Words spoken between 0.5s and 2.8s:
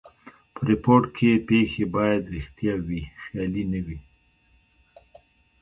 په ریپورټ کښي پېښي باید ریښتیا